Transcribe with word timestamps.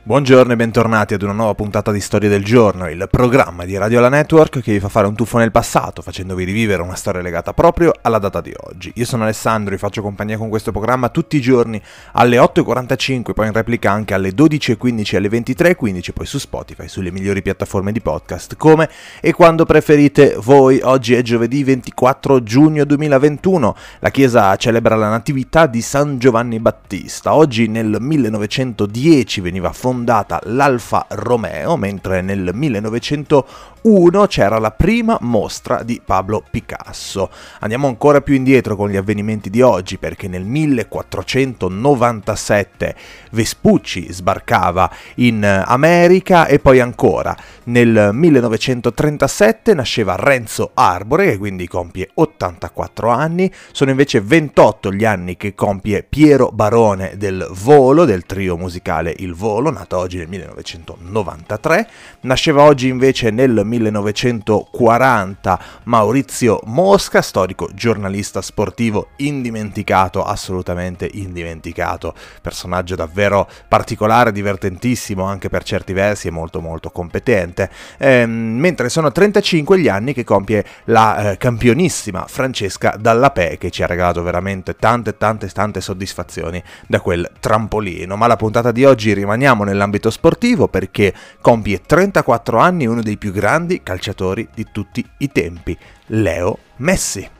Buongiorno 0.00 0.54
e 0.54 0.56
bentornati 0.56 1.12
ad 1.12 1.20
una 1.20 1.34
nuova 1.34 1.54
puntata 1.54 1.92
di 1.92 2.00
Storia 2.00 2.30
del 2.30 2.42
Giorno, 2.42 2.88
il 2.88 3.06
programma 3.10 3.66
di 3.66 3.76
Radio 3.76 4.00
La 4.00 4.08
Network 4.08 4.62
che 4.62 4.72
vi 4.72 4.80
fa 4.80 4.88
fare 4.88 5.06
un 5.06 5.14
tuffo 5.14 5.36
nel 5.36 5.50
passato, 5.50 6.00
facendovi 6.00 6.44
rivivere 6.44 6.80
una 6.80 6.94
storia 6.94 7.20
legata 7.20 7.52
proprio 7.52 7.92
alla 8.00 8.18
data 8.18 8.40
di 8.40 8.54
oggi. 8.56 8.90
Io 8.94 9.04
sono 9.04 9.24
Alessandro 9.24 9.74
e 9.74 9.78
faccio 9.78 10.00
compagnia 10.00 10.38
con 10.38 10.48
questo 10.48 10.70
programma 10.70 11.10
tutti 11.10 11.36
i 11.36 11.42
giorni 11.42 11.82
alle 12.12 12.38
8.45, 12.38 13.32
poi 13.34 13.48
in 13.48 13.52
replica 13.52 13.90
anche 13.90 14.14
alle 14.14 14.30
12.15 14.30 15.12
e 15.12 15.16
alle 15.18 15.28
23.15, 15.28 16.12
poi 16.14 16.24
su 16.24 16.38
Spotify, 16.38 16.88
sulle 16.88 17.10
migliori 17.10 17.42
piattaforme 17.42 17.92
di 17.92 18.00
podcast, 18.00 18.56
come 18.56 18.88
e 19.20 19.34
quando 19.34 19.66
preferite 19.66 20.36
voi. 20.38 20.80
Oggi 20.82 21.16
è 21.16 21.22
giovedì 21.22 21.64
24 21.64 22.42
giugno 22.42 22.86
2021, 22.86 23.76
la 23.98 24.10
chiesa 24.10 24.56
celebra 24.56 24.94
la 24.94 25.10
natività 25.10 25.66
di 25.66 25.82
San 25.82 26.18
Giovanni 26.18 26.60
Battista. 26.60 27.34
Oggi 27.34 27.68
nel 27.68 27.98
1910 28.00 29.42
veniva 29.42 29.70
fondata 29.70 29.96
fondata 29.98 30.38
l'Alfa 30.44 31.06
Romeo, 31.08 31.76
mentre 31.76 32.20
nel 32.20 32.50
1901 32.52 34.26
c'era 34.26 34.58
la 34.58 34.70
prima 34.70 35.18
mostra 35.22 35.82
di 35.82 36.00
Pablo 36.04 36.44
Picasso. 36.48 37.30
Andiamo 37.60 37.88
ancora 37.88 38.20
più 38.20 38.34
indietro 38.34 38.76
con 38.76 38.90
gli 38.90 38.96
avvenimenti 38.96 39.50
di 39.50 39.60
oggi, 39.60 39.98
perché 39.98 40.28
nel 40.28 40.44
1497 40.44 42.94
Vespucci 43.32 44.12
sbarcava 44.12 44.88
in 45.16 45.64
America 45.66 46.46
e 46.46 46.60
poi 46.60 46.78
ancora 46.78 47.36
nel 47.64 48.10
1937 48.12 49.74
nasceva 49.74 50.14
Renzo 50.16 50.70
Arbore, 50.74 51.32
che 51.32 51.38
quindi 51.38 51.66
compie 51.66 52.08
84 52.14 53.10
anni, 53.10 53.52
sono 53.72 53.90
invece 53.90 54.20
28 54.20 54.92
gli 54.92 55.04
anni 55.04 55.36
che 55.36 55.56
compie 55.56 56.06
Piero 56.08 56.50
Barone 56.52 57.14
del 57.16 57.48
Volo, 57.50 58.04
del 58.04 58.24
trio 58.26 58.56
musicale 58.56 59.12
Il 59.18 59.34
Volo, 59.34 59.72
nato 59.78 59.96
oggi 59.96 60.18
nel 60.18 60.28
1993. 60.28 61.88
Nasceva 62.22 62.62
oggi 62.62 62.88
invece 62.88 63.30
nel 63.30 63.62
1940 63.64 65.60
Maurizio 65.84 66.60
Mosca, 66.64 67.22
storico 67.22 67.70
giornalista 67.72 68.42
sportivo 68.42 69.10
indimenticato, 69.16 70.24
assolutamente 70.24 71.08
indimenticato, 71.12 72.14
personaggio 72.42 72.96
davvero 72.96 73.48
particolare, 73.68 74.32
divertentissimo 74.32 75.22
anche 75.24 75.48
per 75.48 75.62
certi 75.62 75.92
versi 75.92 76.28
e 76.28 76.30
molto 76.30 76.60
molto 76.60 76.90
competente. 76.90 77.70
Ehm, 77.98 78.30
mentre 78.30 78.88
sono 78.88 79.12
35 79.12 79.78
gli 79.78 79.88
anni 79.88 80.12
che 80.12 80.24
compie 80.24 80.64
la 80.84 81.32
eh, 81.32 81.36
campionissima 81.36 82.24
Francesca 82.26 82.96
Dallapè 82.98 83.58
che 83.58 83.70
ci 83.70 83.82
ha 83.82 83.86
regalato 83.86 84.22
veramente 84.22 84.74
tante 84.76 85.16
tante 85.16 85.48
tante 85.48 85.80
soddisfazioni 85.80 86.62
da 86.86 87.00
quel 87.00 87.30
trampolino. 87.38 88.16
Ma 88.16 88.26
la 88.26 88.36
puntata 88.36 88.72
di 88.72 88.84
oggi 88.84 89.12
rimaniamo 89.12 89.64
nell'ambito 89.68 90.10
sportivo 90.10 90.68
perché 90.68 91.14
compie 91.40 91.80
34 91.80 92.58
anni 92.58 92.86
uno 92.86 93.02
dei 93.02 93.16
più 93.16 93.32
grandi 93.32 93.82
calciatori 93.82 94.48
di 94.54 94.66
tutti 94.72 95.04
i 95.18 95.30
tempi, 95.30 95.76
Leo 96.06 96.58
Messi. 96.76 97.37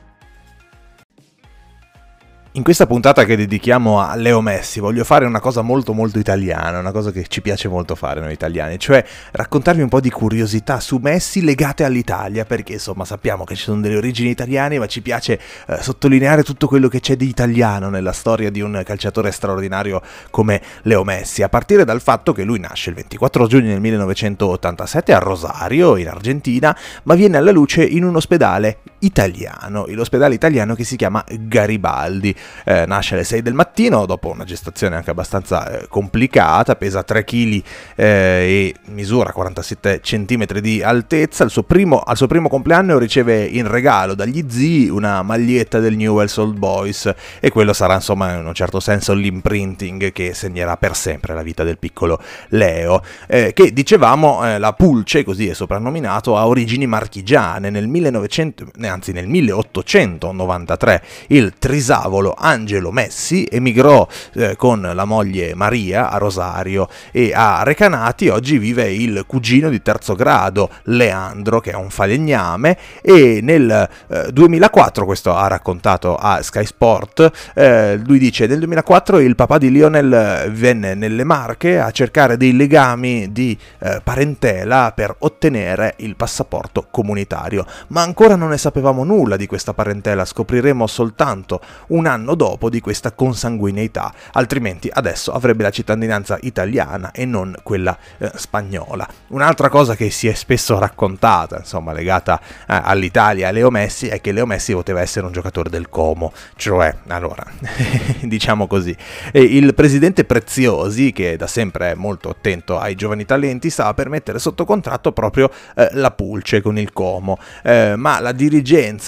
In 2.59 2.64
questa 2.64 2.89
puntata 2.89 3.25
che 3.25 3.37
dedichiamo 3.37 4.01
a 4.01 4.17
Leo 4.17 4.41
Messi 4.41 4.81
voglio 4.81 5.05
fare 5.05 5.25
una 5.25 5.39
cosa 5.39 5.62
molto 5.62 5.92
molto 5.92 6.19
italiana, 6.19 6.81
una 6.81 6.91
cosa 6.91 7.12
che 7.12 7.25
ci 7.28 7.41
piace 7.41 7.69
molto 7.69 7.95
fare 7.95 8.20
noi 8.20 8.33
italiani, 8.33 8.81
cioè 8.81 9.05
raccontarvi 9.31 9.81
un 9.81 9.89
po' 9.89 10.00
di 10.00 10.11
curiosità 10.11 10.81
su 10.81 10.98
Messi 11.00 11.45
legate 11.45 11.84
all'Italia, 11.84 12.45
perché 12.45 12.73
insomma 12.73 13.05
sappiamo 13.05 13.45
che 13.45 13.55
ci 13.55 13.62
sono 13.62 13.81
delle 13.81 13.97
origini 13.97 14.31
italiane, 14.31 14.77
ma 14.81 14.87
ci 14.87 15.03
piace 15.03 15.39
eh, 15.69 15.77
sottolineare 15.81 16.42
tutto 16.42 16.67
quello 16.67 16.89
che 16.89 16.98
c'è 16.98 17.15
di 17.15 17.28
italiano 17.28 17.91
nella 17.91 18.11
storia 18.11 18.50
di 18.50 18.61
un 18.61 18.83
calciatore 18.84 19.31
straordinario 19.31 20.03
come 20.31 20.61
Leo 20.83 21.05
Messi, 21.05 21.45
a 21.45 21.48
partire 21.48 21.84
dal 21.84 22.00
fatto 22.00 22.33
che 22.33 22.43
lui 22.43 22.59
nasce 22.59 22.91
il 22.91 22.97
24 22.97 23.47
giugno 23.47 23.69
del 23.69 23.81
1987 23.81 25.12
a 25.12 25.19
Rosario, 25.20 25.97
in 25.97 26.09
Argentina, 26.09 26.77
ma 27.05 27.15
viene 27.15 27.37
alla 27.37 27.53
luce 27.53 27.84
in 27.84 28.03
un 28.03 28.17
ospedale 28.17 28.78
italiano, 29.00 29.86
l'ospedale 29.88 30.34
italiano 30.34 30.75
che 30.75 30.84
si 30.84 30.97
chiama 30.97 31.25
Garibaldi 31.28 32.34
eh, 32.64 32.84
nasce 32.86 33.14
alle 33.14 33.25
6 33.25 33.42
del 33.42 33.54
mattino 33.54 34.06
dopo 34.06 34.31
una 34.31 34.44
gestazione 34.44 34.97
anche 34.97 35.10
abbastanza 35.10 35.69
eh, 35.69 35.88
complicata, 35.88 36.76
pesa 36.76 37.03
3 37.03 37.25
kg 37.25 37.62
eh, 37.94 38.04
e 38.04 38.75
misura 38.87 39.32
47 39.32 40.00
cm 40.00 40.47
di 40.60 40.82
altezza. 40.82 41.48
Suo 41.48 41.62
primo, 41.62 42.00
al 42.00 42.16
suo 42.16 42.26
primo 42.26 42.48
compleanno 42.48 42.98
riceve 42.98 43.44
in 43.44 43.69
regalo 43.69 44.14
dagli 44.14 44.44
zii 44.48 44.88
una 44.88 45.22
maglietta 45.22 45.78
del 45.78 45.97
Newell's 45.97 46.37
Old 46.37 46.58
Boys 46.58 47.12
e 47.41 47.50
quello 47.50 47.72
sarà 47.72 47.94
insomma 47.94 48.34
in 48.34 48.47
un 48.47 48.54
certo 48.54 48.81
senso 48.81 49.14
l'imprinting 49.14 50.12
che 50.12 50.34
segnerà 50.34 50.76
per 50.76 50.94
sempre 50.94 51.34
la 51.34 51.42
vita 51.42 51.64
del 51.64 51.78
piccolo 51.78 52.20
Leo, 52.50 53.03
eh, 53.26 53.53
che 53.53 53.72
dicevamo 53.72 54.44
eh, 54.44 54.58
la 54.58 54.72
Pulce, 54.72 55.25
così 55.25 55.48
è 55.48 55.54
soprannominato, 55.54 56.37
ha 56.37 56.47
origini 56.47 56.87
marchigiane. 56.87 57.70
Nel 57.70 57.88
1900, 57.88 58.66
anzi 58.88 59.12
nel 59.12 59.28
1893 59.28 61.03
il 61.28 61.54
Trisavolo 61.59 62.34
Angelo 62.37 62.91
Messi 62.91 63.47
emigrò 63.50 64.06
eh, 64.34 64.56
con 64.56 64.81
la 64.81 65.04
moglie 65.04 65.54
Maria 65.54 66.10
a 66.10 66.19
Rosario 66.19 66.88
e 67.12 67.32
a 67.34 67.62
Recanati. 67.62 68.28
Oggi 68.28 68.59
vive 68.59 68.93
il 68.93 69.25
cugino 69.26 69.69
di 69.69 69.82
terzo 69.82 70.15
grado 70.15 70.71
Leandro 70.84 71.60
che 71.60 71.71
è 71.71 71.75
un 71.75 71.91
falegname. 71.91 72.76
E 73.03 73.41
nel 73.43 73.88
eh, 74.09 74.32
2004, 74.32 75.05
questo 75.05 75.34
ha 75.34 75.47
raccontato 75.47 76.16
a 76.16 76.43
Sky 76.43 76.65
Sport, 76.65 77.31
eh, 77.55 77.97
lui 77.97 78.19
dice 78.19 78.47
nel 78.47 78.59
2004 78.59 79.19
il 79.19 79.34
papà 79.34 79.59
di 79.59 79.70
Lionel 79.70 80.50
venne 80.50 80.94
nelle 80.94 81.25
Marche 81.25 81.78
a 81.78 81.91
cercare 81.91 82.37
dei 82.37 82.56
legami 82.56 83.32
di 83.32 83.56
eh, 83.81 84.00
parentela 84.03 84.93
per 84.94 85.15
ottenere 85.19 85.94
il 85.99 86.16
passaporto 86.16 86.87
comunitario, 86.91 87.65
ma 87.88 88.03
ancora 88.03 88.37
non 88.37 88.50
ne 88.50 88.59
sapevamo 88.78 89.03
nulla 89.03 89.37
di 89.37 89.47
questa 89.47 89.75
parentela, 89.75 90.25
scopriremo 90.25 90.87
soltanto 90.87 91.61
un 91.89 92.06
anno 92.06 92.37
dopo 92.37 92.71
di 92.71 92.81
questa 92.81 93.11
consanguineità, 93.12 94.12
altrimenti 94.33 94.89
adesso 94.93 95.33
avrebbe 95.33 95.65
la 95.65 95.71
cittadinanza 95.71 96.39
italiana 96.43 97.11
e 97.11 97.25
non 97.25 97.55
quella 97.62 97.97
eh, 98.19 98.31
spagnola. 98.37 99.06
Un'altra 99.28 99.69
cosa 99.69 99.97
che 99.97 100.11
si 100.11 100.28
è 100.28 100.34
spesso 100.34 100.78
raccontata, 100.78 101.59
insomma, 101.59 101.93
legata 101.93 102.41
eh, 102.41 102.81
all'Italia 102.84 103.49
a 103.49 103.50
Leo 103.50 103.71
Messi 103.71 104.06
è 104.06 104.21
che 104.21 104.31
Leo 104.31 104.47
Messi 104.47 104.72
poteva 104.72 105.00
essere 105.00 105.27
un 105.27 105.33
giocatore 105.33 105.69
del 105.69 105.88
Como, 105.88 106.33
cioè, 106.55 106.94
allora, 107.09 107.44
diciamo 108.22 108.69
così, 108.69 108.97
e 109.33 109.41
il 109.41 109.75
presidente 109.75 110.25
Preziosi, 110.25 111.12
che 111.12 111.37
da 111.37 111.49
sempre 111.49 111.93
è 111.93 111.94
molto 111.94 112.28
attento 112.28 112.78
ai 112.78 112.94
giovani 112.94 113.25
talenti, 113.25 113.71
stava 113.71 113.93
per 113.94 114.09
mettere 114.09 114.38
sotto 114.38 114.65
contratto 114.65 115.11
proprio 115.11 115.50
eh, 115.75 115.88
la 115.93 116.12
Pulce 116.12 116.61
con 116.62 116.78
il 116.78 116.93
Como, 116.93 117.38
eh, 117.65 117.94
ma 117.97 118.21
la 118.21 118.33
dirigenza, 118.33 118.67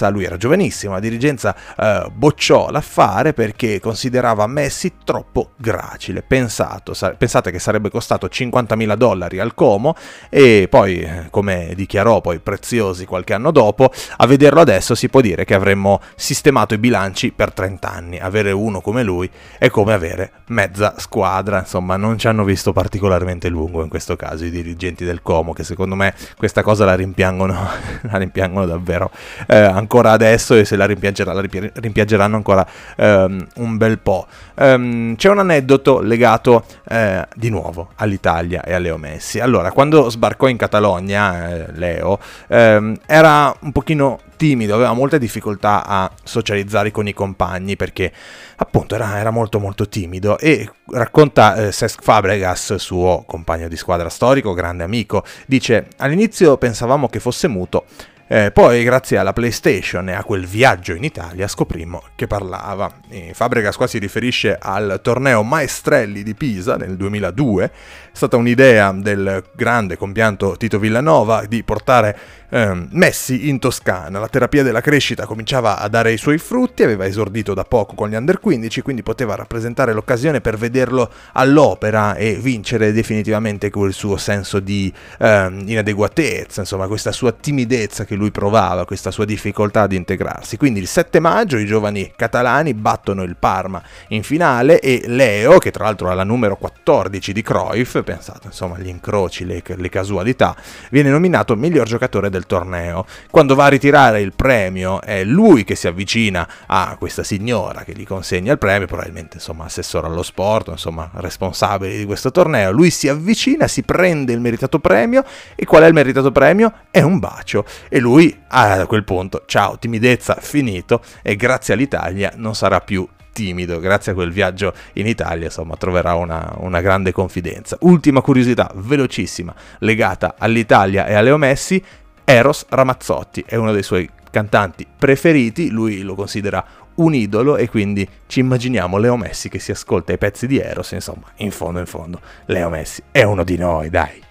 lui 0.09 0.23
era 0.23 0.37
giovanissimo, 0.37 0.93
la 0.93 0.99
dirigenza 0.99 1.55
eh, 1.77 2.09
bocciò 2.11 2.69
l'affare 2.69 2.99
fare 3.01 3.33
perché 3.33 3.79
considerava 3.79 4.47
Messi 4.47 4.93
troppo 5.03 5.51
gracile. 5.57 6.21
Pensato, 6.21 6.93
sa- 6.93 7.11
pensate 7.11 7.51
che 7.51 7.59
sarebbe 7.59 7.89
costato 7.89 8.27
50.000 8.27 8.95
dollari 8.95 9.39
al 9.39 9.53
Como 9.53 9.95
e 10.29 10.67
poi, 10.69 11.01
eh, 11.01 11.27
come 11.29 11.73
dichiarò 11.75 12.21
poi 12.21 12.39
Preziosi 12.39 13.05
qualche 13.05 13.33
anno 13.33 13.51
dopo, 13.51 13.91
a 14.17 14.27
vederlo 14.27 14.59
adesso 14.61 14.95
si 14.95 15.09
può 15.09 15.21
dire 15.21 15.45
che 15.45 15.53
avremmo 15.53 15.99
sistemato 16.15 16.73
i 16.73 16.77
bilanci 16.77 17.31
per 17.31 17.53
30 17.53 17.91
anni. 17.91 18.19
Avere 18.19 18.51
uno 18.51 18.81
come 18.81 19.03
lui 19.03 19.29
è 19.57 19.69
come 19.69 19.93
avere 19.93 20.31
mezza 20.47 20.95
squadra, 20.97 21.59
insomma 21.59 21.97
non 21.97 22.17
ci 22.17 22.27
hanno 22.27 22.43
visto 22.43 22.73
particolarmente 22.73 23.49
lungo 23.49 23.83
in 23.83 23.89
questo 23.89 24.15
caso 24.15 24.45
i 24.45 24.49
dirigenti 24.49 25.05
del 25.05 25.21
Como 25.21 25.53
che 25.53 25.63
secondo 25.63 25.95
me 25.95 26.13
questa 26.37 26.61
cosa 26.61 26.85
la 26.85 26.95
rimpiangono, 26.95 27.53
la 28.01 28.17
rimpiangono 28.17 28.65
davvero 28.65 29.11
eh, 29.51 29.57
ancora 29.57 30.11
adesso 30.11 30.55
e 30.55 30.63
se 30.63 30.77
la, 30.77 30.85
rimpiangerà, 30.85 31.33
la 31.33 31.43
rimpiangeranno 31.73 32.37
ancora 32.37 32.65
um, 32.95 33.45
un 33.55 33.75
bel 33.75 33.99
po'. 33.99 34.25
Um, 34.55 35.15
c'è 35.17 35.29
un 35.29 35.39
aneddoto 35.39 35.99
legato 35.99 36.63
eh, 36.87 37.27
di 37.35 37.49
nuovo 37.49 37.89
all'Italia 37.95 38.63
e 38.63 38.73
a 38.73 38.79
Leo 38.79 38.95
Messi. 38.95 39.41
Allora, 39.41 39.73
quando 39.73 40.09
sbarcò 40.09 40.47
in 40.47 40.55
Catalogna, 40.55 41.49
eh, 41.49 41.65
Leo, 41.73 42.17
ehm, 42.47 42.95
era 43.05 43.53
un 43.59 43.73
pochino 43.73 44.19
timido, 44.41 44.73
aveva 44.73 44.93
molte 44.93 45.19
difficoltà 45.19 45.85
a 45.85 46.09
socializzare 46.23 46.89
con 46.89 47.07
i 47.07 47.13
compagni 47.13 47.75
perché 47.75 48.11
appunto 48.55 48.95
era, 48.95 49.19
era 49.19 49.29
molto 49.29 49.59
molto 49.59 49.87
timido 49.87 50.39
e 50.39 50.67
racconta 50.93 51.55
eh, 51.55 51.71
Cesc 51.71 52.01
Fabregas, 52.01 52.73
suo 52.75 53.23
compagno 53.27 53.67
di 53.67 53.77
squadra 53.77 54.09
storico, 54.09 54.53
grande 54.53 54.83
amico, 54.83 55.23
dice 55.45 55.89
all'inizio 55.97 56.57
pensavamo 56.57 57.07
che 57.07 57.19
fosse 57.19 57.47
muto, 57.47 57.85
Eh, 58.33 58.49
poi, 58.51 58.81
grazie 58.85 59.17
alla 59.17 59.33
PlayStation 59.33 60.07
e 60.07 60.13
a 60.13 60.23
quel 60.23 60.45
viaggio 60.45 60.93
in 60.93 61.03
Italia, 61.03 61.49
scoprimmo 61.49 62.01
che 62.15 62.27
parlava. 62.27 62.89
E 63.09 63.31
Fabregas 63.33 63.75
qua 63.75 63.87
si 63.87 63.97
riferisce 63.97 64.57
al 64.57 65.01
torneo 65.03 65.43
Maestrelli 65.43 66.23
di 66.23 66.33
Pisa 66.33 66.77
nel 66.77 66.95
2002. 66.95 67.65
È 67.65 67.71
stata 68.13 68.37
un'idea 68.37 68.93
del 68.93 69.43
grande 69.53 69.97
compianto 69.97 70.55
Tito 70.55 70.79
Villanova 70.79 71.43
di 71.45 71.61
portare 71.63 72.17
eh, 72.51 72.87
Messi 72.91 73.49
in 73.49 73.59
Toscana. 73.59 74.19
La 74.19 74.27
terapia 74.27 74.63
della 74.63 74.81
crescita 74.81 75.25
cominciava 75.25 75.79
a 75.79 75.87
dare 75.87 76.11
i 76.11 76.17
suoi 76.17 76.37
frutti, 76.37 76.83
aveva 76.83 77.05
esordito 77.05 77.53
da 77.53 77.63
poco 77.63 77.95
con 77.95 78.09
gli 78.09 78.15
under 78.15 78.39
15, 78.39 78.81
quindi 78.81 79.03
poteva 79.03 79.35
rappresentare 79.35 79.93
l'occasione 79.93 80.41
per 80.41 80.57
vederlo 80.57 81.11
all'opera 81.33 82.15
e 82.15 82.35
vincere 82.35 82.91
definitivamente 82.91 83.69
quel 83.69 83.93
suo 83.93 84.17
senso 84.17 84.59
di 84.59 84.93
eh, 85.19 85.51
inadeguatezza, 85.65 86.61
insomma 86.61 86.87
questa 86.87 87.11
sua 87.11 87.31
timidezza 87.31 88.05
che 88.05 88.15
lui 88.15 88.20
provava, 88.29 88.85
questa 88.85 89.09
sua 89.09 89.25
difficoltà 89.25 89.87
di 89.87 89.95
integrarsi. 89.95 90.57
Quindi 90.57 90.79
il 90.79 90.87
7 90.87 91.19
maggio 91.19 91.57
i 91.57 91.65
giovani 91.65 92.11
catalani 92.15 92.75
battono 92.75 93.23
il 93.23 93.37
Parma 93.37 93.81
in 94.09 94.21
finale 94.21 94.79
e 94.79 95.03
Leo, 95.07 95.57
che 95.57 95.71
tra 95.71 95.85
l'altro 95.85 96.09
ha 96.09 96.13
la 96.13 96.23
numero 96.23 96.57
14 96.57 97.33
di 97.33 97.41
Cruyff, 97.41 98.03
pensate 98.03 98.47
insomma 98.47 98.75
agli 98.75 98.87
incroci, 98.89 99.45
le, 99.45 99.63
le 99.65 99.89
casualità, 99.89 100.55
viene 100.91 101.09
nominato 101.09 101.55
miglior 101.55 101.87
giocatore 101.87 102.29
del 102.29 102.45
torneo. 102.45 103.05
Quando 103.29 103.55
va 103.55 103.65
a 103.65 103.69
ritirare 103.69 104.21
il 104.21 104.33
premio 104.33 105.01
è 105.01 105.23
lui 105.23 105.63
che 105.63 105.75
si 105.75 105.87
avvicina 105.87 106.47
a 106.67 106.95
questa 106.99 107.23
signora 107.23 107.83
che 107.83 107.93
gli 107.93 108.05
consegna 108.05 108.51
il 108.51 108.57
premio, 108.57 108.87
probabilmente 108.87 109.37
insomma 109.37 109.65
assessore 109.65 110.07
allo 110.07 110.23
sport, 110.23 110.67
insomma 110.67 111.09
responsabile 111.13 111.97
di 111.97 112.05
questo 112.05 112.31
torneo. 112.31 112.71
Lui 112.71 112.89
si 112.89 113.07
avvicina, 113.07 113.67
si 113.67 113.83
prende 113.83 114.33
il 114.33 114.41
meritato 114.41 114.79
premio 114.79 115.23
e 115.55 115.65
qual 115.65 115.83
è 115.83 115.87
il 115.87 115.93
meritato 115.93 116.31
premio? 116.31 116.73
È 116.91 117.01
un 117.01 117.19
bacio 117.19 117.65
e 117.89 117.99
lui 117.99 118.10
a 118.49 118.85
quel 118.87 119.03
punto, 119.03 119.43
ciao, 119.45 119.77
timidezza, 119.77 120.35
finito 120.35 121.01
e 121.21 121.35
grazie 121.35 121.73
all'Italia 121.73 122.33
non 122.35 122.55
sarà 122.55 122.81
più 122.81 123.07
timido, 123.31 123.79
grazie 123.79 124.11
a 124.11 124.15
quel 124.15 124.31
viaggio 124.31 124.73
in 124.93 125.07
Italia, 125.07 125.45
insomma, 125.45 125.75
troverà 125.77 126.15
una, 126.15 126.53
una, 126.57 126.81
grande 126.81 127.11
confidenza. 127.11 127.77
Ultima 127.81 128.21
curiosità, 128.21 128.69
velocissima, 128.75 129.53
legata 129.79 130.35
all'Italia 130.37 131.05
e 131.05 131.13
a 131.13 131.21
Leo 131.21 131.37
Messi, 131.37 131.81
Eros 132.23 132.65
Ramazzotti 132.67 133.43
è 133.45 133.55
uno 133.55 133.71
dei 133.71 133.83
suoi 133.83 134.09
cantanti 134.29 134.85
preferiti, 134.97 135.69
lui 135.69 136.01
lo 136.01 136.15
considera 136.15 136.65
un 136.95 137.13
idolo 137.13 137.55
e 137.55 137.69
quindi 137.69 138.07
ci 138.27 138.41
immaginiamo 138.41 138.97
Leo 138.97 139.15
Messi 139.15 139.47
che 139.47 139.59
si 139.59 139.71
ascolta 139.71 140.11
i 140.11 140.17
pezzi 140.17 140.47
di 140.47 140.59
Eros, 140.59 140.91
insomma, 140.91 141.27
in 141.37 141.51
fondo 141.51 141.79
in 141.79 141.85
fondo, 141.85 142.19
Leo 142.45 142.69
Messi 142.69 143.01
è 143.11 143.23
uno 143.23 143.43
di 143.43 143.57
noi, 143.57 143.89
dai. 143.89 144.29